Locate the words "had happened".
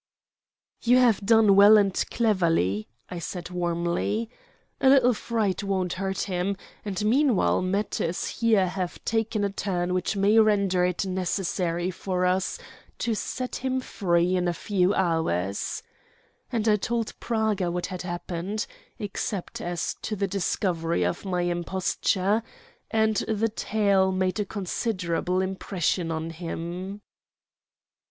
17.85-18.65